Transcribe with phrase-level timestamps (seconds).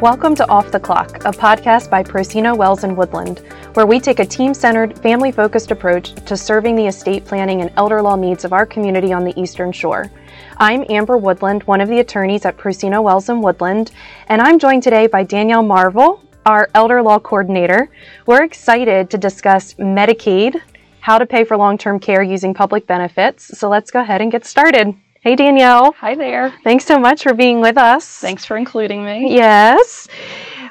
[0.00, 3.40] Welcome to Off the Clock, a podcast by Procino Wells and Woodland,
[3.74, 7.70] where we take a team centered, family focused approach to serving the estate planning and
[7.76, 10.10] elder law needs of our community on the Eastern Shore.
[10.56, 13.90] I'm Amber Woodland, one of the attorneys at Procino Wells and Woodland,
[14.28, 17.90] and I'm joined today by Danielle Marvel, our elder law coordinator.
[18.24, 20.62] We're excited to discuss Medicaid,
[21.00, 23.58] how to pay for long term care using public benefits.
[23.58, 24.94] So let's go ahead and get started.
[25.22, 25.92] Hey, Danielle.
[25.98, 26.54] Hi there.
[26.64, 28.20] Thanks so much for being with us.
[28.20, 29.34] Thanks for including me.
[29.34, 30.08] Yes.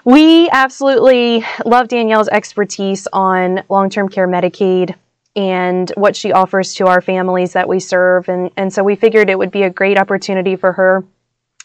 [0.06, 4.96] We absolutely love Danielle's expertise on long term care Medicaid
[5.36, 8.28] and what she offers to our families that we serve.
[8.28, 11.06] And, and so we figured it would be a great opportunity for her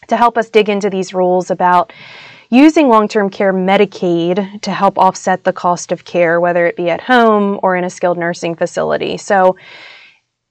[0.07, 1.91] to help us dig into these rules about
[2.51, 6.91] using long term care Medicaid to help offset the cost of care, whether it be
[6.91, 9.17] at home or in a skilled nursing facility.
[9.17, 9.57] So,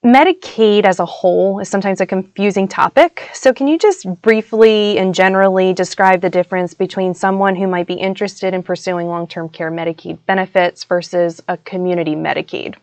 [0.04, 3.30] Medicaid as a whole is sometimes a confusing topic.
[3.32, 7.94] So, can you just briefly and generally describe the difference between someone who might be
[7.94, 12.74] interested in pursuing long term care Medicaid benefits versus a community Medicaid?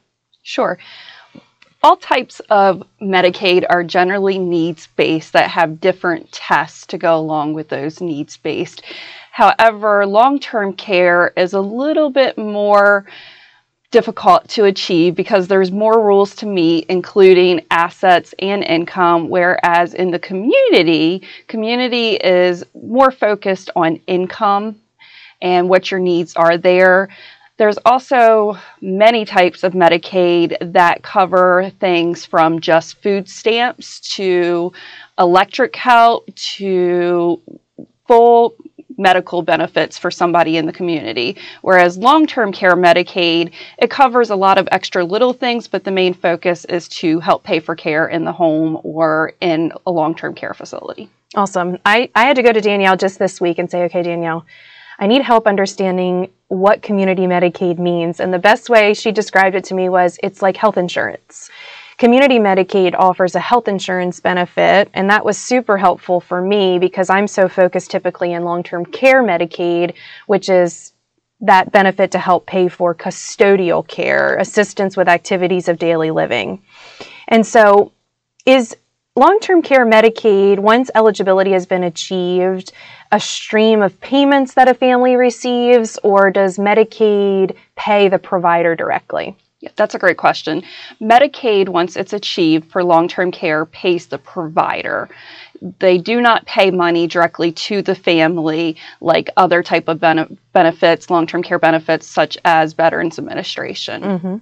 [0.42, 0.80] Sure.
[1.84, 7.54] All types of Medicaid are generally needs based that have different tests to go along
[7.54, 8.82] with those needs based.
[9.32, 13.06] However, long term care is a little bit more
[13.92, 20.12] difficult to achieve because there's more rules to meet, including assets and income, whereas in
[20.12, 24.80] the community, community is more focused on income
[25.42, 27.10] and what your needs are there.
[27.58, 34.72] There's also many types of Medicaid that cover things from just food stamps to
[35.20, 37.42] electric help to
[38.08, 38.56] full
[39.02, 41.38] medical benefits for somebody in the community.
[41.62, 45.92] Whereas long term care Medicaid, it covers a lot of extra little things, but the
[45.92, 50.16] main focus is to help pay for care in the home or in a long
[50.16, 51.10] term care facility.
[51.36, 51.78] Awesome.
[51.86, 54.46] I, I had to go to Danielle just this week and say, okay, Danielle,
[55.00, 58.20] I need help understanding what community Medicaid means.
[58.20, 61.50] And the best way she described it to me was it's like health insurance.
[62.02, 67.12] Community Medicaid offers a health insurance benefit, and that was super helpful for me because
[67.12, 69.94] I'm so focused typically in long term care Medicaid,
[70.26, 70.94] which is
[71.42, 76.64] that benefit to help pay for custodial care, assistance with activities of daily living.
[77.28, 77.92] And so,
[78.48, 78.76] is
[79.16, 82.74] long term care Medicaid, once eligibility has been achieved,
[83.12, 89.38] a stream of payments that a family receives, or does Medicaid pay the provider directly?
[89.62, 90.64] Yeah, that's a great question.
[91.00, 95.08] Medicaid, once it's achieved for long term care, pays the provider.
[95.78, 101.12] They do not pay money directly to the family like other type of bene- benefits,
[101.12, 104.02] long term care benefits, such as Veterans Administration.
[104.02, 104.36] Mm-hmm.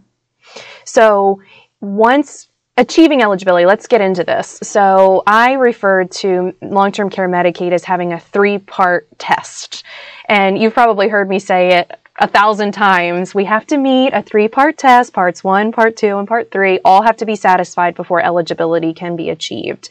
[0.85, 1.41] So
[1.81, 2.47] once
[2.77, 4.59] achieving eligibility, let's get into this.
[4.63, 9.83] So I referred to long term care Medicaid as having a three part test.
[10.29, 13.33] And you've probably heard me say it a thousand times.
[13.33, 15.13] We have to meet a three part test.
[15.13, 19.15] Parts one, part two, and part three all have to be satisfied before eligibility can
[19.15, 19.89] be achieved.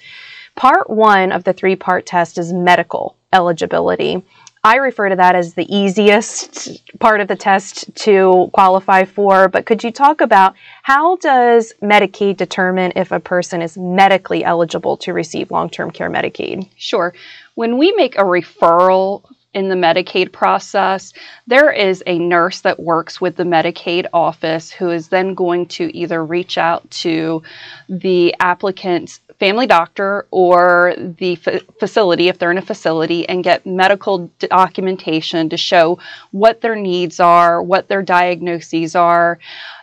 [0.55, 4.23] Part one of the three part test is medical eligibility.
[4.65, 9.67] I refer to that as the easiest part of the test to qualify for, but
[9.67, 15.13] could you talk about how does Medicaid determine if a person is medically eligible to
[15.13, 16.69] receive long-term care Medicaid?
[16.77, 17.15] Sure.
[17.55, 19.23] When we make a referral
[19.55, 21.13] in the Medicaid process,
[21.47, 25.97] there is a nurse that works with the Medicaid office who is then going to
[25.97, 27.43] either reach out to
[27.89, 31.37] the applicant's family doctor or the
[31.79, 35.99] facility, if they're in a facility, and get medical documentation to show
[36.33, 39.39] what their needs are, what their diagnoses are.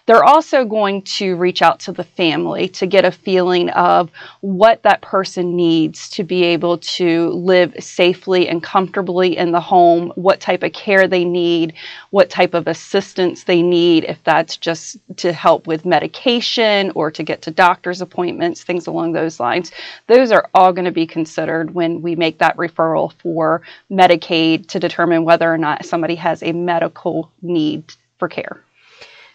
[0.07, 4.11] They're also going to reach out to the family to get a feeling of
[4.41, 10.11] what that person needs to be able to live safely and comfortably in the home,
[10.13, 11.73] what type of care they need,
[12.11, 17.23] what type of assistance they need, if that's just to help with medication or to
[17.23, 19.72] get to doctor's appointments, things along those lines.
[20.05, 24.79] Those are all going to be considered when we make that referral for Medicaid to
[24.79, 28.65] determine whether or not somebody has a medical need for care.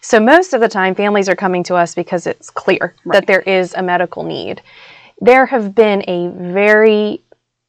[0.01, 3.15] So most of the time, families are coming to us because it's clear right.
[3.15, 4.63] that there is a medical need.
[5.21, 7.21] There have been a very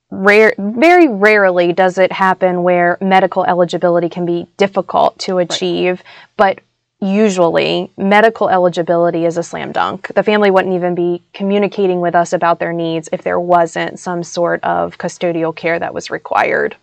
[0.09, 6.05] rare, very rarely does it happen where medical eligibility can be difficult to achieve, right.
[6.37, 6.59] but
[7.01, 10.13] usually medical eligibility is a slam dunk.
[10.13, 14.23] The family wouldn't even be communicating with us about their needs if there wasn't some
[14.23, 16.75] sort of custodial care that was required.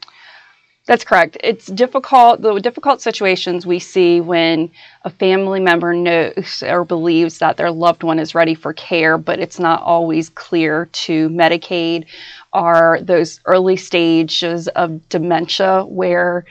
[0.89, 1.37] That's correct.
[1.45, 2.41] It's difficult.
[2.41, 4.71] The difficult situations we see when
[5.05, 9.39] a family member knows or believes that their loved one is ready for care, but
[9.39, 12.07] it's not always clear to Medicaid,
[12.55, 16.47] are those early stages of dementia where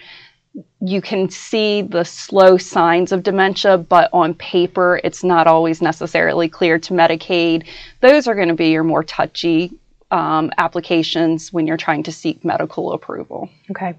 [0.82, 6.48] you can see the slow signs of dementia, but on paper, it's not always necessarily
[6.48, 7.66] clear to Medicaid.
[8.02, 9.74] Those are going to be your more touchy
[10.12, 13.50] um, applications when you're trying to seek medical approval.
[13.72, 13.96] Okay.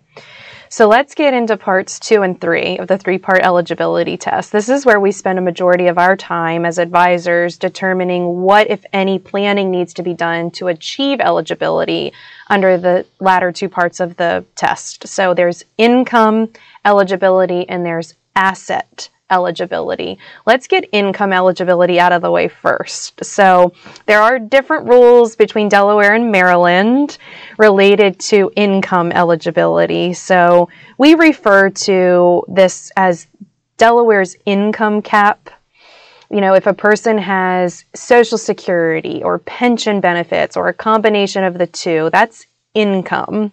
[0.71, 4.53] So let's get into parts two and three of the three part eligibility test.
[4.53, 8.85] This is where we spend a majority of our time as advisors determining what, if
[8.93, 12.13] any, planning needs to be done to achieve eligibility
[12.49, 15.09] under the latter two parts of the test.
[15.09, 16.53] So there's income
[16.85, 20.19] eligibility and there's asset eligibility.
[20.47, 23.25] Let's get income eligibility out of the way first.
[23.25, 23.73] So,
[24.07, 27.19] there are different rules between Delaware and Maryland
[27.59, 30.13] related to income eligibility.
[30.15, 33.27] So, we refer to this as
[33.77, 35.51] Delaware's income cap.
[36.31, 41.57] You know, if a person has Social Security or pension benefits or a combination of
[41.57, 43.53] the two, that's income.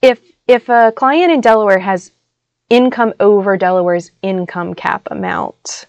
[0.00, 2.10] If if a client in Delaware has
[2.72, 5.84] income over Delaware's income cap amount.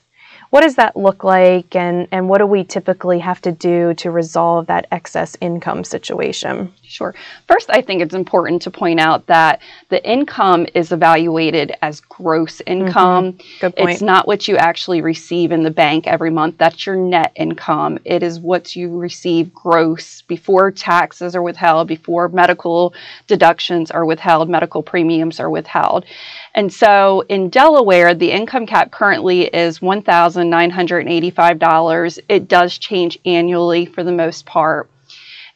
[0.50, 4.12] What does that look like, and, and what do we typically have to do to
[4.12, 6.74] resolve that excess income situation?
[6.94, 7.14] Sure.
[7.48, 12.62] First, I think it's important to point out that the income is evaluated as gross
[12.68, 13.34] income.
[13.34, 13.60] Mm-hmm.
[13.62, 13.90] Good point.
[13.90, 16.60] It's not what you actually receive in the bank every month.
[16.60, 17.98] That's your net income.
[18.06, 22.94] It is what you receive gross before taxes are withheld, before medical
[23.26, 26.06] deductions are withheld, medical premiums are withheld.
[26.54, 32.20] And so in Delaware, the income cap currently is $1,985.
[32.30, 34.92] It does change annually for the most part.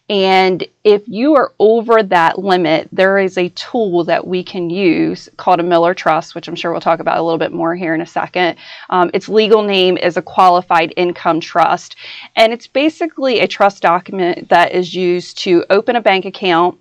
[0.09, 5.27] And if you are over that limit, there is a tool that we can use
[5.35, 7.93] called a Miller Trust, which I'm sure we'll talk about a little bit more here
[7.93, 8.57] in a second.
[8.89, 11.97] Um, its legal name is a qualified income trust.
[12.37, 16.79] And it's basically a trust document that is used to open a bank account,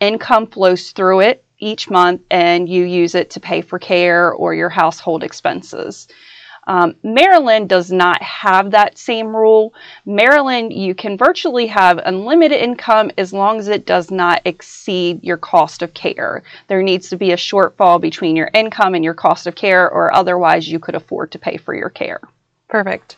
[0.00, 4.54] income flows through it each month, and you use it to pay for care or
[4.54, 6.08] your household expenses.
[6.66, 9.74] Um, Maryland does not have that same rule.
[10.06, 15.36] Maryland, you can virtually have unlimited income as long as it does not exceed your
[15.36, 16.42] cost of care.
[16.68, 20.14] There needs to be a shortfall between your income and your cost of care, or
[20.14, 22.20] otherwise, you could afford to pay for your care.
[22.68, 23.16] Perfect.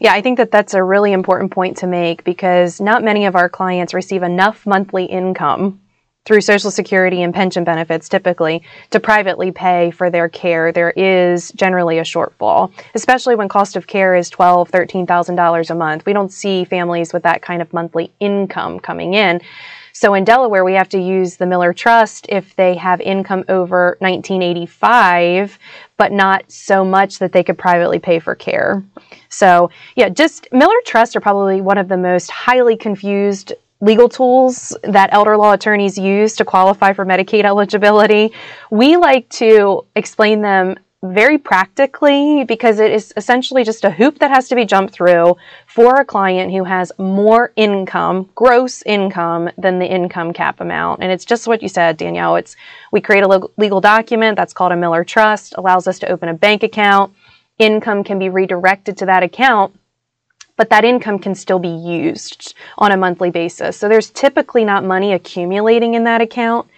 [0.00, 3.36] Yeah, I think that that's a really important point to make because not many of
[3.36, 5.80] our clients receive enough monthly income
[6.24, 11.52] through Social Security and pension benefits typically to privately pay for their care, there is
[11.52, 16.06] generally a shortfall, especially when cost of care is twelve, thirteen thousand dollars a month.
[16.06, 19.40] We don't see families with that kind of monthly income coming in.
[19.96, 23.96] So in Delaware, we have to use the Miller Trust if they have income over
[24.00, 25.56] 1985,
[25.96, 28.82] but not so much that they could privately pay for care.
[29.28, 33.52] So yeah, just Miller Trust are probably one of the most highly confused
[33.84, 38.32] legal tools that elder law attorneys use to qualify for Medicaid eligibility.
[38.70, 44.30] We like to explain them very practically because it is essentially just a hoop that
[44.30, 45.36] has to be jumped through
[45.66, 51.02] for a client who has more income, gross income, than the income cap amount.
[51.02, 52.36] And it's just what you said, Danielle.
[52.36, 52.56] It's
[52.90, 56.34] we create a legal document that's called a Miller Trust, allows us to open a
[56.34, 57.12] bank account.
[57.58, 59.78] Income can be redirected to that account
[60.56, 63.76] but that income can still be used on a monthly basis.
[63.76, 66.68] So there's typically not money accumulating in that account.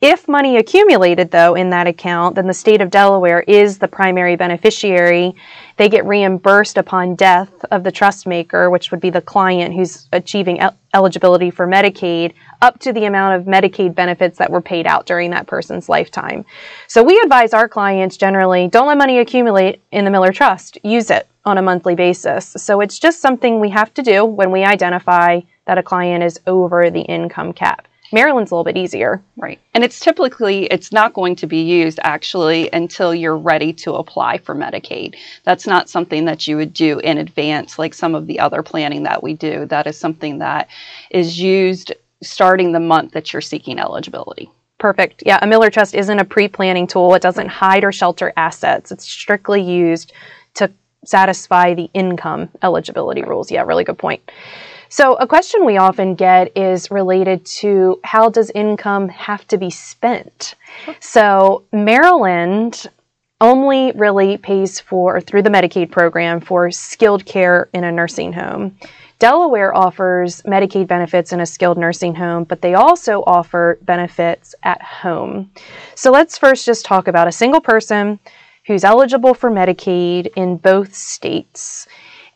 [0.00, 4.34] If money accumulated, though, in that account, then the state of Delaware is the primary
[4.34, 5.34] beneficiary.
[5.76, 10.08] They get reimbursed upon death of the trust maker, which would be the client who's
[10.14, 12.32] achieving el- eligibility for Medicaid,
[12.62, 16.46] up to the amount of Medicaid benefits that were paid out during that person's lifetime.
[16.88, 21.10] So we advise our clients generally don't let money accumulate in the Miller Trust, use
[21.10, 22.54] it on a monthly basis.
[22.56, 26.40] So it's just something we have to do when we identify that a client is
[26.46, 27.86] over the income cap.
[28.12, 29.22] Maryland's a little bit easier.
[29.36, 29.60] Right.
[29.72, 34.38] And it's typically it's not going to be used actually until you're ready to apply
[34.38, 35.14] for Medicaid.
[35.44, 39.04] That's not something that you would do in advance like some of the other planning
[39.04, 39.64] that we do.
[39.66, 40.68] That is something that
[41.10, 41.92] is used
[42.22, 44.50] starting the month that you're seeking eligibility.
[44.78, 45.22] Perfect.
[45.24, 47.14] Yeah, a Miller Trust isn't a pre-planning tool.
[47.14, 48.90] It doesn't hide or shelter assets.
[48.90, 50.12] It's strictly used
[50.54, 50.70] to
[51.04, 53.50] satisfy the income eligibility rules.
[53.50, 54.30] Yeah, really good point.
[54.88, 59.70] So, a question we often get is related to how does income have to be
[59.70, 60.56] spent?
[60.98, 62.88] So, Maryland
[63.40, 68.76] only really pays for, through the Medicaid program, for skilled care in a nursing home.
[69.20, 74.82] Delaware offers Medicaid benefits in a skilled nursing home, but they also offer benefits at
[74.82, 75.50] home.
[75.94, 78.18] So let's first just talk about a single person
[78.70, 81.88] who's eligible for Medicaid in both states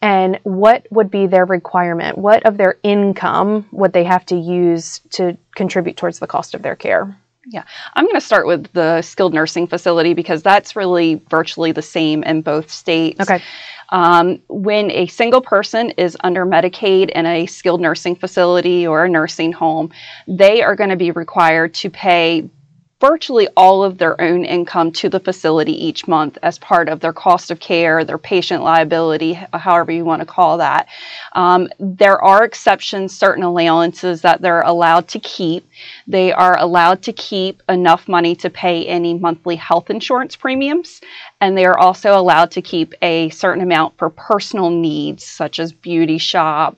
[0.02, 2.18] and what would be their requirement?
[2.18, 6.62] What of their income would they have to use to contribute towards the cost of
[6.62, 7.16] their care?
[7.46, 7.62] Yeah,
[7.94, 12.24] I'm going to start with the skilled nursing facility because that's really virtually the same
[12.24, 13.20] in both states.
[13.20, 13.40] Okay.
[13.90, 19.08] Um, when a single person is under Medicaid in a skilled nursing facility or a
[19.08, 19.92] nursing home,
[20.26, 22.50] they are going to be required to pay
[23.00, 27.12] virtually all of their own income to the facility each month as part of their
[27.12, 30.88] cost of care, their patient liability, however you want to call that.
[31.32, 35.68] Um, there are exceptions, certain allowances that they're allowed to keep.
[36.06, 41.00] They are allowed to keep enough money to pay any monthly health insurance premiums,
[41.40, 45.72] and they are also allowed to keep a certain amount for personal needs, such as
[45.72, 46.76] beauty shop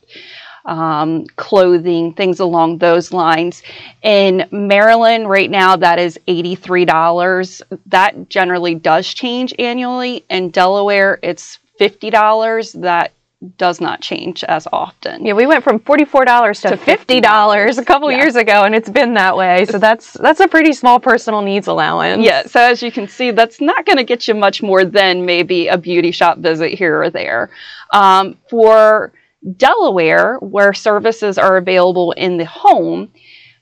[0.66, 3.62] um, clothing, things along those lines.
[4.02, 7.62] In Maryland, right now, that is $83.
[7.86, 10.24] That generally does change annually.
[10.28, 12.80] In Delaware, it's $50.
[12.80, 13.12] That
[13.58, 15.24] does not change as often.
[15.24, 18.16] Yeah, we went from forty-four dollars to, to fifty dollars a couple yeah.
[18.18, 19.66] years ago, and it's been that way.
[19.66, 22.24] So that's that's a pretty small personal needs allowance.
[22.24, 22.46] Yeah.
[22.46, 25.68] So as you can see, that's not going to get you much more than maybe
[25.68, 27.50] a beauty shop visit here or there.
[27.92, 29.12] Um, for
[29.56, 33.12] Delaware, where services are available in the home,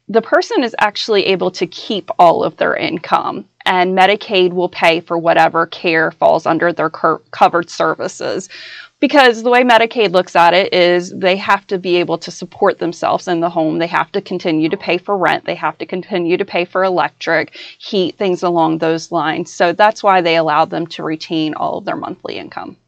[0.09, 5.00] the person is actually able to keep all of their income, and Medicaid will pay
[5.00, 8.49] for whatever care falls under their covered services.
[9.00, 12.79] Because the way Medicaid looks at it is they have to be able to support
[12.79, 13.79] themselves in the home.
[13.79, 15.45] They have to continue to pay for rent.
[15.45, 19.53] They have to continue to pay for electric, heat, things along those lines.
[19.53, 22.79] So that's why they allow them to retain all of their monthly income.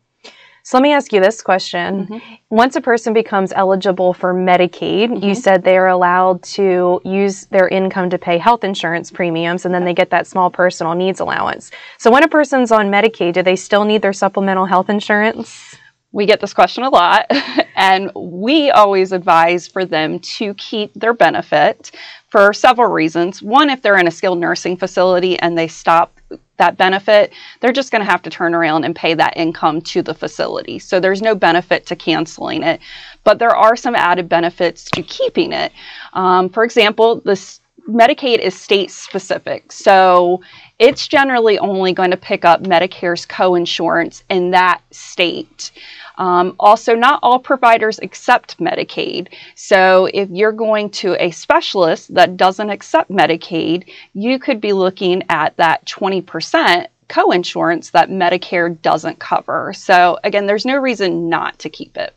[0.67, 2.09] So let me ask you this question.
[2.09, 2.35] Mm-hmm.
[2.51, 5.25] Once a person becomes eligible for Medicaid, mm-hmm.
[5.25, 9.73] you said they are allowed to use their income to pay health insurance premiums and
[9.73, 11.71] then they get that small personal needs allowance.
[11.99, 15.77] So when a person's on Medicaid, do they still need their supplemental health insurance?
[16.11, 17.31] We get this question a lot,
[17.77, 21.93] and we always advise for them to keep their benefit
[22.29, 23.41] for several reasons.
[23.41, 26.19] One, if they're in a skilled nursing facility and they stop
[26.59, 30.03] that benefit, they're just going to have to turn around and pay that income to
[30.03, 30.79] the facility.
[30.79, 32.81] So there's no benefit to canceling it,
[33.25, 35.73] but there are some added benefits to keeping it.
[36.13, 39.71] Um, for example, this Medicaid is state specific.
[39.71, 40.43] So
[40.79, 45.71] it's generally only going to pick up Medicare's coinsurance in that state.
[46.19, 49.29] Um, also, not all providers accept Medicaid.
[49.55, 55.23] So, if you're going to a specialist that doesn't accept Medicaid, you could be looking
[55.29, 59.73] at that 20% coinsurance that Medicare doesn't cover.
[59.75, 62.15] So, again, there's no reason not to keep it.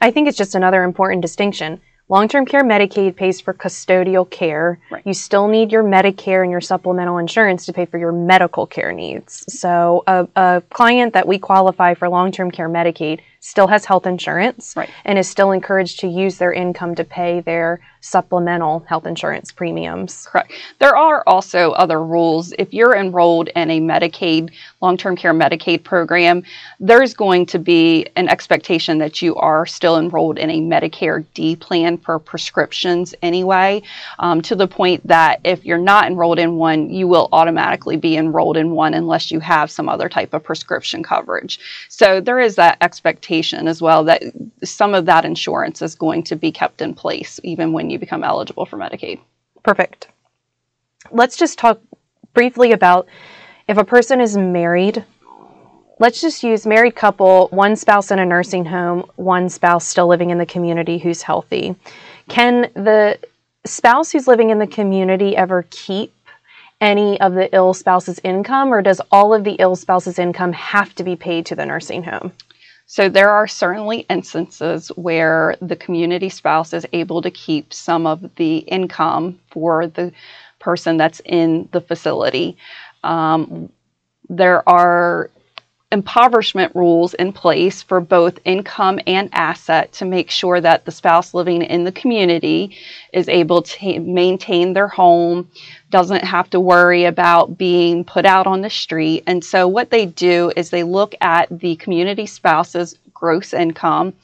[0.00, 1.80] I think it's just another important distinction.
[2.10, 4.80] Long term care Medicaid pays for custodial care.
[4.90, 5.06] Right.
[5.06, 8.92] You still need your Medicare and your supplemental insurance to pay for your medical care
[8.92, 9.44] needs.
[9.48, 14.06] So, a, a client that we qualify for long term care Medicaid still has health
[14.06, 14.90] insurance right.
[15.04, 20.26] and is still encouraged to use their income to pay their supplemental health insurance premiums.
[20.30, 20.52] Correct.
[20.78, 22.52] There are also other rules.
[22.58, 26.42] If you're enrolled in a Medicaid, long term care Medicaid program,
[26.78, 31.56] there's going to be an expectation that you are still enrolled in a Medicare D
[31.56, 33.82] plan for prescriptions anyway,
[34.18, 38.16] um, to the point that if you're not enrolled in one, you will automatically be
[38.16, 41.58] enrolled in one unless you have some other type of prescription coverage.
[41.88, 44.22] So there is that expectation expectation as well that
[44.64, 48.24] some of that insurance is going to be kept in place even when you become
[48.24, 49.20] eligible for Medicaid.
[49.62, 50.08] Perfect.
[51.10, 51.80] Let's just talk
[52.34, 53.06] briefly about
[53.68, 55.04] if a person is married.
[55.98, 60.30] Let's just use married couple, one spouse in a nursing home, one spouse still living
[60.30, 61.76] in the community who's healthy.
[62.28, 63.18] Can the
[63.66, 66.14] spouse who's living in the community ever keep
[66.80, 70.94] any of the ill spouse's income, or does all of the ill spouse's income have
[70.94, 72.32] to be paid to the nursing home?
[72.90, 78.34] So there are certainly instances where the community spouse is able to keep some of
[78.34, 80.12] the income for the
[80.58, 82.56] person that's in the facility.
[83.04, 83.70] Um,
[84.28, 85.30] there are
[85.92, 91.34] impoverishment rules in place for both income and asset to make sure that the spouse
[91.34, 92.76] living in the community
[93.12, 95.50] is able to maintain their home,
[95.90, 99.24] doesn't have to worry about being put out on the street.
[99.26, 104.14] And so, what they do is they look at the community spouse's gross income,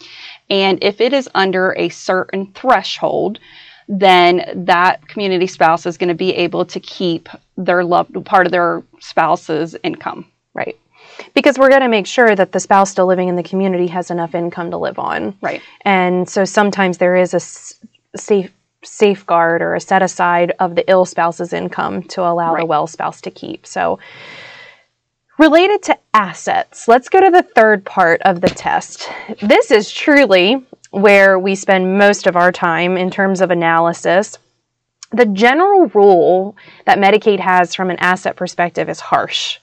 [0.49, 3.41] and if it is under a certain threshold,
[3.89, 8.53] then that community spouse is going to be able to keep their loved part of
[8.53, 10.27] their spouse's income.
[10.55, 10.79] Right.
[11.35, 14.11] Because we're going to make sure that the spouse still living in the community has
[14.11, 15.37] enough income to live on.
[15.41, 15.63] Right.
[15.83, 17.41] And so sometimes there is a
[18.19, 22.61] safe safeguard or a set aside of the ill spouse's income to allow right.
[22.61, 23.67] the well spouse to keep.
[23.67, 23.99] So
[25.39, 29.09] related to assets, let's go to the third part of the test.
[29.43, 34.39] This is truly where we spend most of our time in terms of analysis.
[35.13, 39.59] The general rule that Medicaid has from an asset perspective is harsh.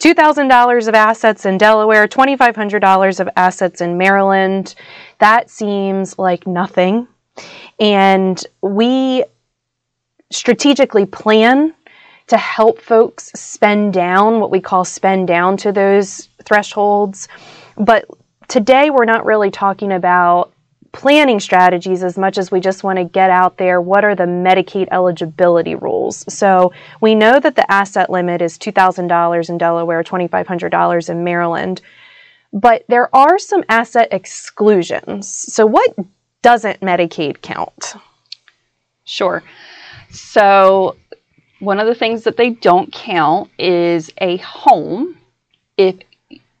[0.00, 4.74] $2,000 of assets in Delaware, $2,500 of assets in Maryland.
[5.18, 7.06] That seems like nothing.
[7.78, 9.24] And we
[10.30, 11.74] strategically plan
[12.28, 17.28] to help folks spend down what we call spend down to those thresholds.
[17.76, 18.06] But
[18.48, 20.52] today we're not really talking about
[20.92, 24.24] planning strategies as much as we just want to get out there what are the
[24.24, 26.24] Medicaid eligibility rules.
[26.32, 31.80] So we know that the asset limit is $2,000 in Delaware, $2,500 in Maryland,
[32.52, 35.28] but there are some asset exclusions.
[35.28, 35.94] So what
[36.42, 37.94] doesn't Medicaid count?
[39.04, 39.42] Sure.
[40.10, 40.96] So
[41.60, 45.16] one of the things that they don't count is a home
[45.76, 45.96] if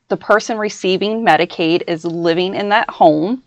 [0.08, 3.42] the person receiving Medicaid is living in that home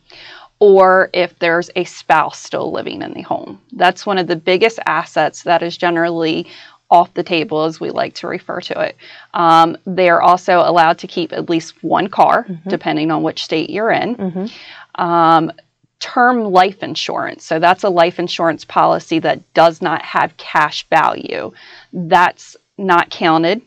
[0.59, 3.59] or if there's a spouse still living in the home.
[3.73, 6.47] That's one of the biggest assets that is generally
[6.89, 8.95] off the table, as we like to refer to it.
[9.33, 12.69] Um, they are also allowed to keep at least one car, mm-hmm.
[12.69, 14.15] depending on which state you're in.
[14.15, 15.01] Mm-hmm.
[15.03, 15.51] Um,
[15.99, 17.45] term life insurance.
[17.45, 21.51] So that's a life insurance policy that does not have cash value.
[21.93, 23.61] That's not counted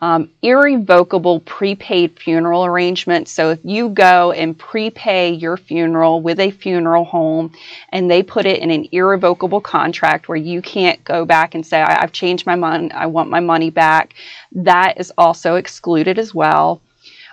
[0.00, 3.28] um, irrevocable prepaid funeral arrangement.
[3.28, 7.52] So if you go and prepay your funeral with a funeral home
[7.90, 11.82] and they put it in an irrevocable contract where you can't go back and say,
[11.82, 14.14] I've changed my mind, I want my money back,
[14.52, 16.80] that is also excluded as well.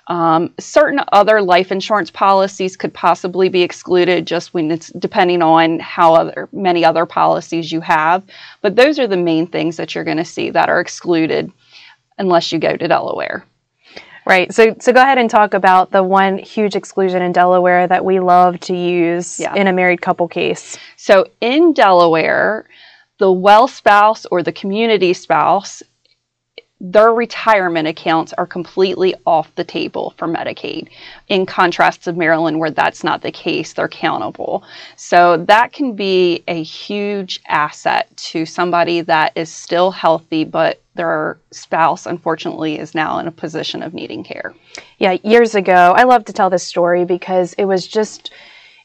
[0.08, 5.80] Um, certain other life insurance policies could possibly be excluded just when it's depending on
[5.80, 8.24] how other many other policies you have.
[8.62, 11.52] But those are the main things that you're going to see that are excluded
[12.18, 13.46] unless you go to Delaware.
[14.26, 14.52] Right.
[14.52, 18.20] So, so go ahead and talk about the one huge exclusion in Delaware that we
[18.20, 19.54] love to use yeah.
[19.54, 20.80] in a married couple case.
[20.98, 22.68] So, in Delaware,
[23.20, 25.84] the well spouse or the community spouse
[26.82, 30.90] their retirement accounts are completely off the table for Medicaid.
[31.30, 34.64] In contrast to Maryland, where that's not the case, they're countable.
[34.98, 41.38] So that can be a huge asset to somebody that is still healthy, but their
[41.52, 44.54] spouse, unfortunately, is now in a position of needing care.
[44.98, 48.32] Yeah, years ago, I love to tell this story because it was just,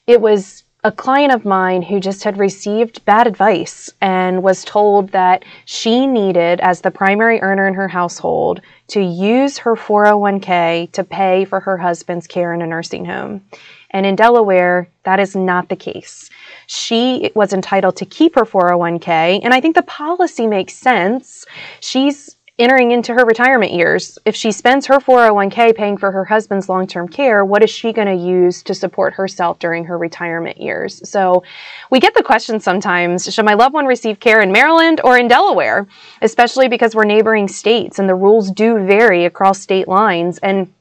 [0.06, 5.10] it was a client of mine who just had received bad advice and was told
[5.10, 11.04] that she needed, as the primary earner in her household, to use her 401k to
[11.04, 13.42] pay for her husband's care in a nursing home.
[13.90, 16.31] And in Delaware, that is not the case.
[16.66, 21.44] She was entitled to keep her 401k, and I think the policy makes sense.
[21.81, 26.68] She's entering into her retirement years, if she spends her 401k paying for her husband's
[26.68, 30.61] long term care, what is she going to use to support herself during her retirement
[30.61, 31.09] years?
[31.09, 31.42] So
[31.90, 35.26] we get the question sometimes should my loved one receive care in Maryland or in
[35.26, 35.88] Delaware?
[36.20, 40.38] Especially because we're neighboring states and the rules do vary across state lines.
[40.38, 40.72] And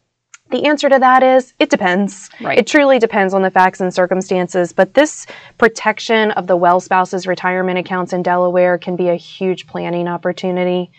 [0.50, 2.30] the answer to that is it depends.
[2.42, 2.58] Right.
[2.58, 4.74] It truly depends on the facts and circumstances.
[4.74, 9.68] But this protection of the well spouse's retirement accounts in Delaware can be a huge
[9.68, 10.92] planning opportunity.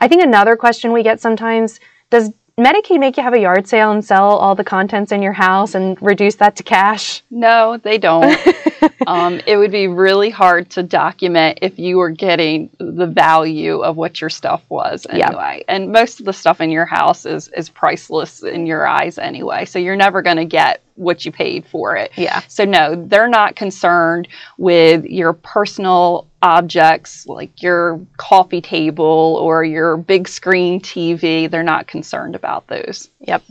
[0.00, 1.78] I think another question we get sometimes
[2.10, 5.32] does Medicaid make you have a yard sale and sell all the contents in your
[5.32, 7.22] house and reduce that to cash?
[7.30, 8.38] No, they don't.
[9.06, 13.96] um, it would be really hard to document if you were getting the value of
[13.96, 15.64] what your stuff was anyway.
[15.68, 19.64] And most of the stuff in your house is is priceless in your eyes anyway.
[19.64, 22.12] So you're never going to get what you paid for it.
[22.16, 22.42] Yeah.
[22.48, 29.96] So no, they're not concerned with your personal objects like your coffee table or your
[29.96, 31.50] big screen TV.
[31.50, 33.10] They're not concerned about those.
[33.20, 33.42] Yep.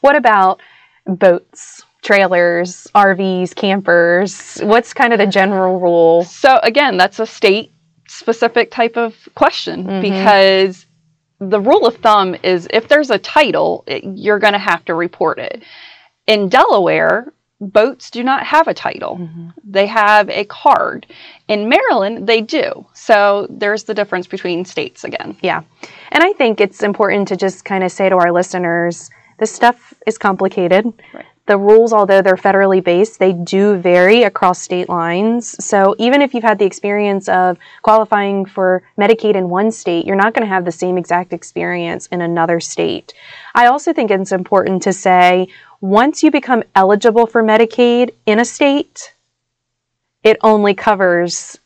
[0.00, 0.60] What about
[1.06, 1.84] boats?
[2.04, 4.60] Trailers, RVs, campers.
[4.60, 6.24] What's kind of the general rule?
[6.24, 7.72] So, again, that's a state
[8.06, 10.00] specific type of question mm-hmm.
[10.00, 10.86] because
[11.40, 14.94] the rule of thumb is if there's a title, it, you're going to have to
[14.94, 15.62] report it.
[16.26, 19.16] In Delaware, boats do not have a title.
[19.16, 19.48] Mm-hmm.
[19.64, 21.06] They have a card.
[21.48, 22.86] In Maryland, they do.
[22.94, 25.36] So there's the difference between states again.
[25.42, 25.62] Yeah.
[26.12, 29.92] And I think it's important to just kind of say to our listeners this stuff
[30.06, 30.86] is complicated.
[31.12, 31.26] Right.
[31.46, 35.62] The rules, although they're federally based, they do vary across state lines.
[35.62, 40.16] So even if you've had the experience of qualifying for Medicaid in one state, you're
[40.16, 43.12] not going to have the same exact experience in another state.
[43.54, 45.48] I also think it's important to say
[45.82, 49.14] once you become eligible for Medicaid in a state,
[50.22, 51.58] it only covers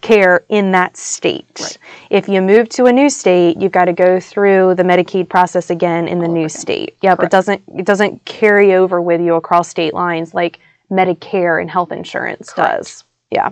[0.00, 1.58] care in that state.
[1.60, 1.78] Right.
[2.10, 5.70] If you move to a new state, you've got to go through the Medicaid process
[5.70, 6.96] again in the All new state.
[7.02, 7.32] Yep, Correct.
[7.32, 11.92] it doesn't it doesn't carry over with you across state lines like Medicare and health
[11.92, 12.78] insurance Correct.
[12.78, 13.04] does.
[13.30, 13.50] Yeah.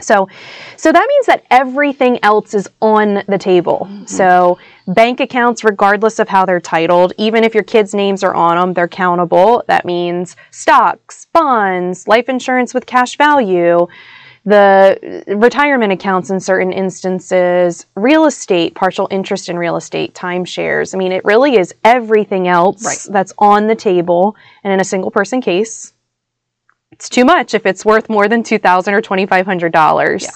[0.00, 0.28] So
[0.76, 3.88] so that means that everything else is on the table.
[3.90, 4.06] Mm-hmm.
[4.06, 8.56] So bank accounts regardless of how they're titled, even if your kids' names are on
[8.56, 9.64] them, they're countable.
[9.66, 13.86] That means stocks, bonds, life insurance with cash value,
[14.44, 20.94] the retirement accounts in certain instances, real estate, partial interest in real estate, timeshares.
[20.94, 23.12] I mean, it really is everything else right.
[23.12, 24.36] that's on the table.
[24.64, 25.92] And in a single person case,
[26.90, 30.22] it's too much if it's worth more than 2,000 or $2,500.
[30.22, 30.28] Yeah.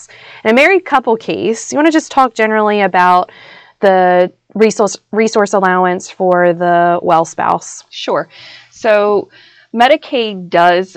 [0.45, 3.33] In a married couple case, you want to just talk generally about
[3.81, 7.85] the resource resource allowance for the well spouse.
[7.91, 8.29] Sure.
[8.71, 9.29] So
[9.75, 10.97] Medicaid does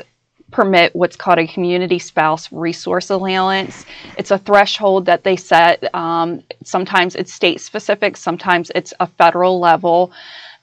[0.57, 3.85] permit what's called a community spouse resource allowance.
[4.17, 5.93] It's a threshold that they set.
[5.93, 10.11] Um, sometimes it's state specific, sometimes it's a federal level.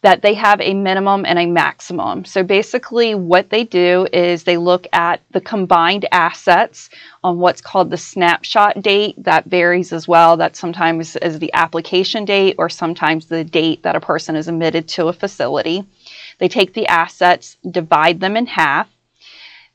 [0.02, 2.26] That they have a minimum and a maximum.
[2.26, 6.90] So basically, what they do is they look at the combined assets
[7.22, 9.14] on what's called the snapshot date.
[9.16, 10.36] That varies as well.
[10.36, 14.88] That sometimes is the application date or sometimes the date that a person is admitted
[14.88, 15.86] to a facility.
[16.38, 18.88] They take the assets, divide them in half,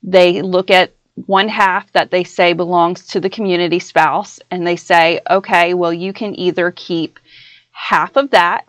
[0.03, 0.93] they look at
[1.25, 5.93] one half that they say belongs to the community spouse and they say, okay, well,
[5.93, 7.19] you can either keep
[7.71, 8.65] half of that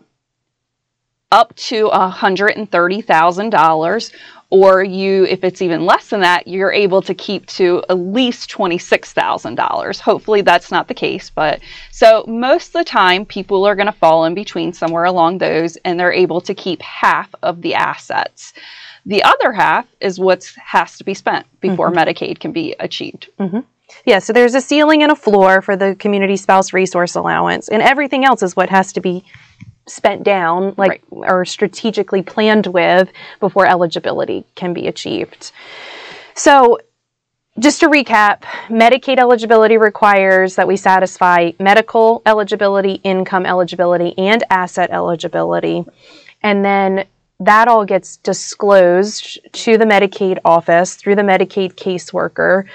[1.33, 4.13] up to $130,000
[4.51, 8.51] or you if it's even less than that you're able to keep to at least
[8.51, 10.01] $26,000.
[10.01, 11.61] Hopefully that's not the case, but
[11.93, 15.77] so most of the time people are going to fall in between somewhere along those
[15.85, 18.53] and they're able to keep half of the assets.
[19.11, 21.99] The other half is what has to be spent before mm-hmm.
[21.99, 23.29] Medicaid can be achieved.
[23.41, 23.59] Mm-hmm.
[24.05, 27.83] Yeah, so there's a ceiling and a floor for the community spouse resource allowance, and
[27.83, 29.25] everything else is what has to be
[29.89, 31.03] spent down, like right.
[31.11, 35.51] or strategically planned with before eligibility can be achieved.
[36.35, 36.79] So,
[37.59, 44.91] just to recap, Medicaid eligibility requires that we satisfy medical eligibility, income eligibility, and asset
[44.93, 45.85] eligibility.
[46.45, 47.07] And then
[47.41, 52.67] that all gets disclosed to the Medicaid office through the Medicaid caseworker.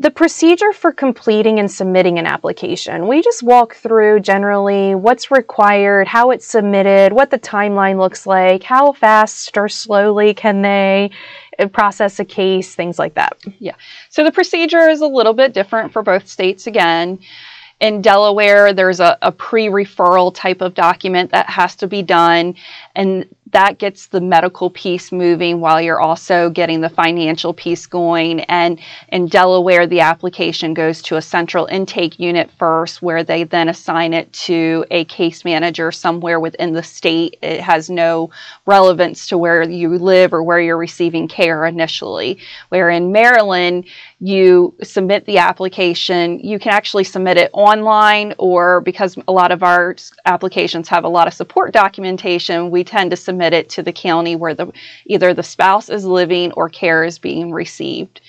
[0.00, 3.06] The procedure for completing and submitting an application.
[3.06, 8.64] We just walk through generally what's required, how it's submitted, what the timeline looks like,
[8.64, 11.10] how fast or slowly can they
[11.58, 13.38] uh, process a case, things like that.
[13.60, 13.76] Yeah.
[14.10, 17.20] So the procedure is a little bit different for both states again.
[17.80, 22.56] In Delaware, there's a, a pre referral type of document that has to be done,
[22.94, 28.40] and that gets the medical piece moving while you're also getting the financial piece going.
[28.40, 33.68] And in Delaware, the application goes to a central intake unit first, where they then
[33.68, 37.38] assign it to a case manager somewhere within the state.
[37.42, 38.30] It has no
[38.66, 42.38] relevance to where you live or where you're receiving care initially.
[42.70, 43.86] Where in Maryland,
[44.18, 46.40] you submit the application.
[46.40, 51.08] You can actually submit it online, or because a lot of our applications have a
[51.08, 54.72] lot of support documentation, we tend to submit it to the county where the
[55.06, 58.20] either the spouse is living or care is being received.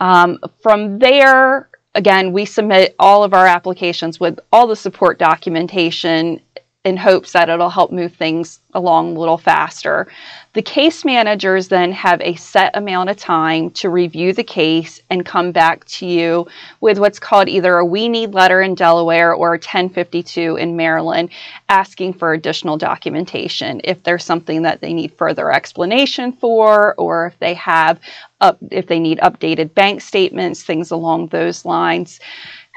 [0.00, 6.40] Um, from there, again, we submit all of our applications with all the support documentation
[6.84, 10.06] in hopes that it'll help move things along a little faster.
[10.52, 15.24] The case managers then have a set amount of time to review the case and
[15.24, 16.46] come back to you
[16.82, 21.30] with what's called either a we need letter in Delaware or a 1052 in Maryland
[21.70, 27.38] asking for additional documentation if there's something that they need further explanation for or if
[27.38, 27.98] they have
[28.42, 32.20] up if they need updated bank statements, things along those lines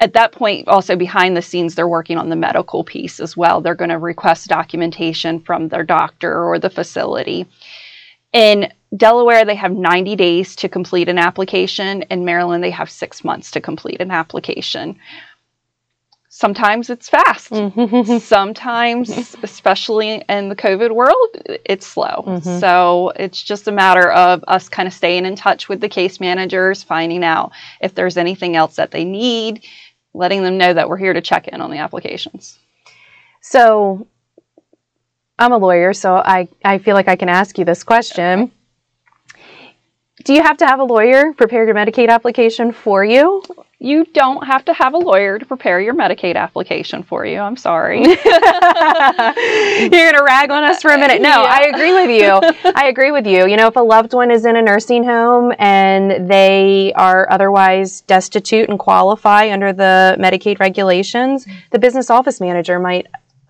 [0.00, 3.60] at that point, also behind the scenes, they're working on the medical piece as well.
[3.60, 7.46] They're going to request documentation from their doctor or the facility.
[8.32, 12.02] In Delaware, they have 90 days to complete an application.
[12.02, 14.98] In Maryland, they have six months to complete an application.
[16.30, 17.50] Sometimes it's fast.
[17.50, 18.18] Mm-hmm.
[18.20, 21.28] Sometimes, especially in the COVID world,
[21.64, 22.22] it's slow.
[22.26, 22.60] Mm-hmm.
[22.60, 26.20] So it's just a matter of us kind of staying in touch with the case
[26.20, 29.64] managers, finding out if there's anything else that they need,
[30.14, 32.58] letting them know that we're here to check in on the applications.
[33.40, 34.06] So
[35.38, 38.50] I'm a lawyer, so I, I feel like I can ask you this question.
[40.24, 43.42] Do you have to have a lawyer prepare your Medicaid application for you?
[43.80, 47.38] You don't have to have a lawyer to prepare your Medicaid application for you.
[47.38, 48.00] I'm sorry.
[48.08, 48.24] You're going
[50.16, 51.22] to rag on us for a uh, minute.
[51.22, 51.42] No, Yeah.
[51.42, 52.72] I agree with you.
[52.74, 53.46] I agree with you.
[53.46, 58.00] You know, if a loved one is in a nursing home and they are otherwise
[58.00, 63.06] destitute and qualify under the Medicaid regulations, the business office manager might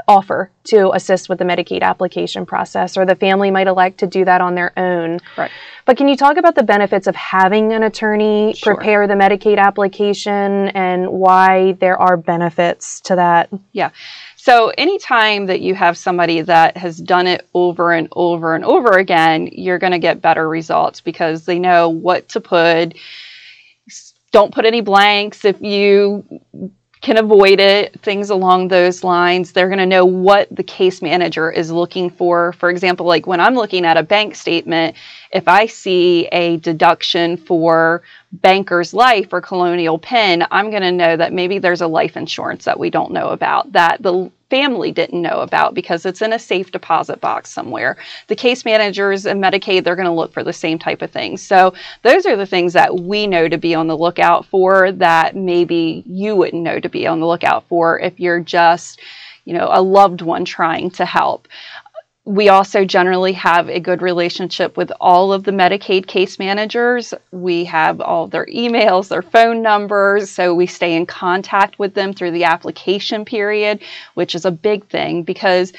[0.09, 4.25] offer to assist with the Medicaid application process, or the family might elect to do
[4.25, 5.21] that on their own.
[5.37, 5.51] Right.
[5.85, 8.75] But can you talk about the benefits of having an attorney Sure.
[8.75, 13.51] prepare the Medicaid application and why there are benefits to that?
[13.73, 13.91] Yeah.
[14.37, 18.97] So anytime that you have somebody that has done it over and over and over
[18.97, 22.95] again, you're going to get better results because they know what to put.
[24.31, 26.25] Don't put any blanks if you
[27.01, 29.53] can avoid it, things along those lines.
[29.53, 32.53] They're going to know what the case manager is looking for.
[32.55, 34.97] For example, like when I'm looking at a bank statement,
[35.31, 41.17] if I see a deduction for Banker's Life or Colonial Penn, I'm going to know
[41.17, 45.21] that maybe there's a life insurance that we don't know about that the family didn't
[45.21, 47.97] know about because it's in a safe deposit box somewhere.
[48.29, 51.43] The case managers and Medicaid, they're going to look for the same type of things.
[51.43, 55.37] So those are the things that we know to be on the lookout for that
[55.37, 59.01] maybe you wouldn't know to be on the lookout for if you're just,
[59.45, 61.49] you know, a loved one trying to help
[62.29, 67.15] we also generally have a good relationship with all of the Medicaid case managers.
[67.31, 72.13] We have all their emails, their phone numbers, so we stay in contact with them
[72.13, 73.81] through the application period,
[74.13, 75.73] which is a big thing because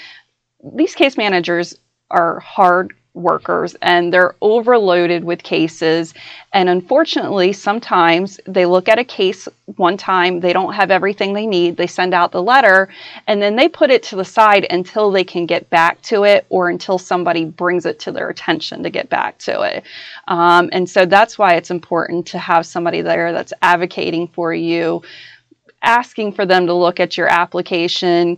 [0.73, 1.77] these case managers
[2.09, 6.13] are hard workers and they're overloaded with cases.
[6.53, 11.45] And unfortunately, sometimes they look at a case one time, they don't have everything they
[11.45, 12.89] need, they send out the letter,
[13.27, 16.45] and then they put it to the side until they can get back to it
[16.49, 19.83] or until somebody brings it to their attention to get back to it.
[20.27, 25.03] Um, and so that's why it's important to have somebody there that's advocating for you,
[25.81, 28.37] asking for them to look at your application.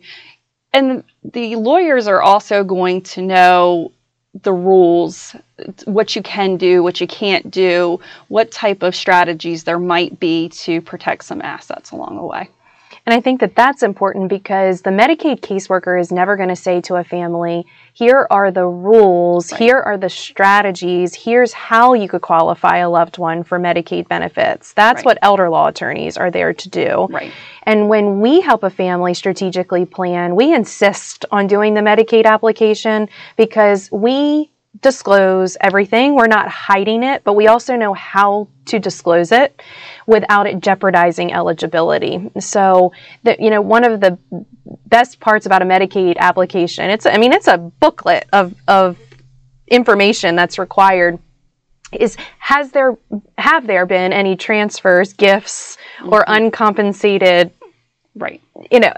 [0.73, 3.91] And the lawyers are also going to know
[4.33, 5.35] the rules,
[5.85, 10.49] what you can do, what you can't do, what type of strategies there might be
[10.49, 12.49] to protect some assets along the way.
[13.05, 16.81] And I think that that's important because the Medicaid caseworker is never going to say
[16.81, 19.59] to a family, here are the rules, Right.
[19.59, 24.73] here are the strategies, here's how you could qualify a loved one for Medicaid benefits.
[24.73, 25.05] That's Right.
[25.05, 27.07] what elder law attorneys are there to do.
[27.09, 27.31] Right.
[27.63, 33.09] And when we help a family strategically plan, we insist on doing the Medicaid application
[33.35, 36.15] because we disclose everything.
[36.15, 39.61] We're not hiding it, but we also know how to disclose it
[40.07, 42.31] without it jeopardizing eligibility.
[42.39, 44.17] So, that you know, one of the
[44.87, 48.97] best parts about a Medicaid application, it's I mean, it's a booklet of of
[49.67, 51.19] information that's required
[51.91, 52.97] is has there
[53.37, 56.45] have there been any transfers, gifts, or mm-hmm.
[56.45, 57.51] uncompensated
[58.13, 58.41] Right.
[58.69, 58.91] you know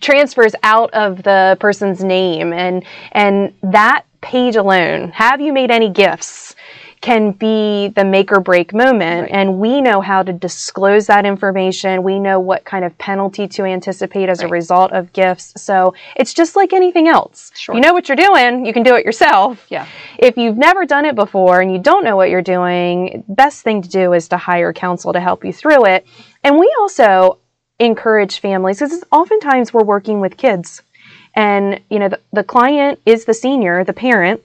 [0.00, 5.90] transfers out of the person's name and and that page alone have you made any
[5.90, 6.54] gifts
[7.02, 9.30] can be the make or break moment Right.
[9.32, 13.64] and we know how to disclose that information we know what kind of penalty to
[13.64, 17.74] anticipate as a result of gifts so it's just like anything else Sure.
[17.74, 19.86] you know what you're doing you can do it yourself Yeah.
[20.18, 23.82] if you've never done it before and you don't know what you're doing, best thing
[23.82, 26.06] to do is to hire counsel to help you through it.
[26.44, 27.38] And we also
[27.80, 30.82] encourage families because oftentimes we're working with kids
[31.34, 34.42] and you know the, the client is the senior, the parent,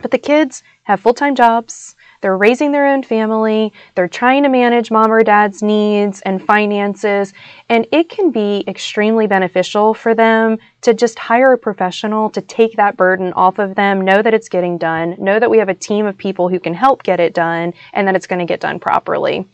[0.00, 1.96] but the kids have full-time jobs.
[2.20, 3.70] They're raising their own family.
[3.94, 7.34] They're trying to manage mom or dad's needs and finances.
[7.68, 12.76] And it can be extremely beneficial for them to just hire a professional to take
[12.76, 15.74] that burden off of them, know that it's getting done, know that we have a
[15.74, 18.60] team of people who can help get it done, and that it's going to get
[18.60, 19.46] done properly.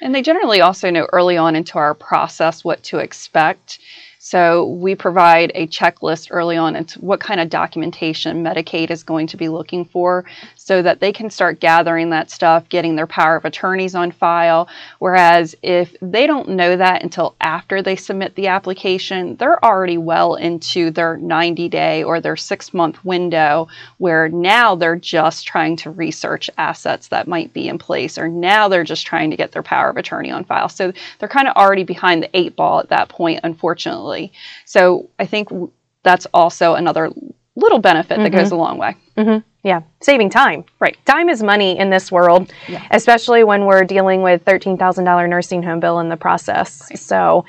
[0.00, 3.78] And they generally also know early on into our process what to expect.
[4.28, 9.28] So we provide a checklist early on into what kind of documentation Medicaid is going
[9.28, 10.24] to be looking for
[10.66, 14.68] so that they can start gathering that stuff, getting their power of attorneys on file.
[14.98, 20.34] Whereas if they don't know that until after they submit the application, they're already well
[20.34, 25.90] into their 90 day or their six month window where now they're just trying to
[25.92, 29.62] research assets that might be in place or now they're just trying to get their
[29.62, 30.68] power of attorney on file.
[30.68, 34.32] So they're kind of already behind the eight ball at that point, unfortunately.
[34.64, 35.48] So I think
[36.02, 37.12] that's also another
[37.56, 38.94] little benefit that goes a long way.
[39.16, 40.64] hmm Yeah, saving time.
[40.78, 40.96] Right.
[41.06, 42.82] Time is money in this world, Yeah.
[42.90, 46.88] especially when we're dealing with $13,000 nursing home bill in the process.
[47.00, 47.44] So,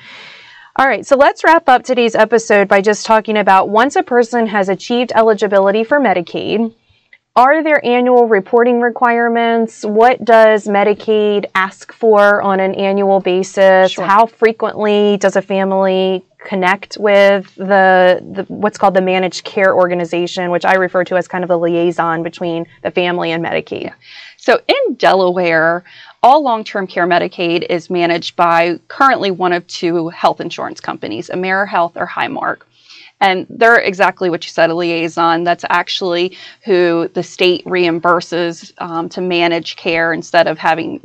[0.76, 4.46] all right, so let's wrap up today's episode by just talking about once a person
[4.46, 6.74] has achieved eligibility for Medicaid,
[7.36, 9.84] are there annual reporting requirements?
[9.84, 13.92] What does Medicaid ask for on an annual basis?
[13.92, 14.04] Sure.
[14.04, 20.50] How frequently does a family connect with the, the what's called the managed care organization,
[20.50, 23.92] which I refer to as kind of the liaison between the family and Medicaid?
[24.36, 25.84] So in Delaware,
[26.22, 31.28] all long term care Medicaid is managed by currently one of two health insurance companies,
[31.28, 32.62] AmeriHealth or Highmark.
[33.20, 35.42] And they're exactly what you said, a liaison.
[35.42, 41.00] That's actually who the state reimburses um, to manage care instead of having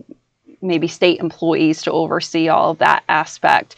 [0.64, 3.76] maybe state employees to oversee all of that aspect.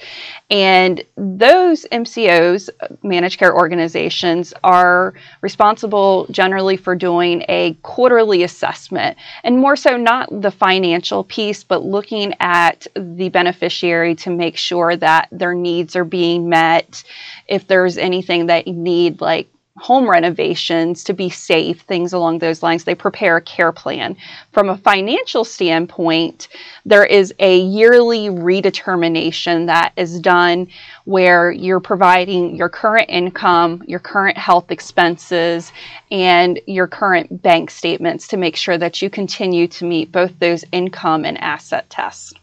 [0.49, 2.69] And those MCOs,
[3.03, 10.29] managed care organizations, are responsible generally for doing a quarterly assessment and more so not
[10.41, 16.05] the financial piece, but looking at the beneficiary to make sure that their needs are
[16.05, 17.03] being met.
[17.47, 22.63] If there's anything that you need, like home renovations to be safe, things along those
[22.63, 22.85] lines.
[22.85, 24.15] They prepare a care plan.
[24.53, 26.47] From a financial standpoint,
[26.85, 30.69] there is a yearly redetermination that is done
[31.03, 35.73] where you're providing your current income, your current health expenses,
[36.09, 40.63] and your current bank statements to make sure that you continue to meet both those
[40.71, 42.33] income and asset tests.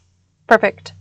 [0.46, 0.92] Perfect.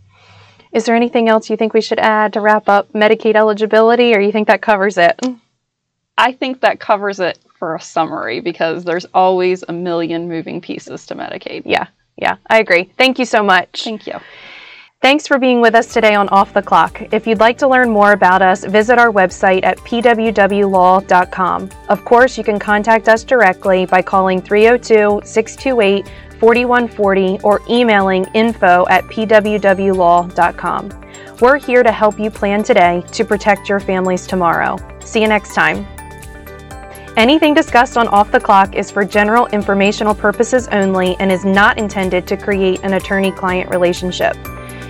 [0.72, 4.20] Is there anything else you think we should add to wrap up Medicaid eligibility, or
[4.20, 5.20] you think that covers it?
[6.18, 11.06] I think that covers it for a summary because there's always a million moving pieces
[11.06, 11.62] to Medicaid.
[11.64, 12.92] Yeah, yeah, I agree.
[12.98, 13.82] Thank you so much.
[13.84, 14.14] Thank you.
[15.00, 17.02] Thanks for being with us today on Off the Clock.
[17.12, 21.70] If you'd like to learn more about us, visit our website at pwwlaw.com.
[21.88, 28.86] Of course, you can contact us directly by calling 302 628 4140 or emailing info
[28.88, 30.90] at pwwlaw.com.
[31.40, 34.76] We're here to help you plan today to protect your families tomorrow.
[35.04, 35.84] See you next time.
[37.18, 41.76] Anything discussed on Off the Clock is for general informational purposes only and is not
[41.76, 44.32] intended to create an attorney client relationship.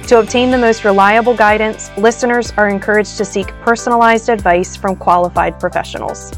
[0.07, 5.59] To obtain the most reliable guidance, listeners are encouraged to seek personalized advice from qualified
[5.59, 6.33] professionals.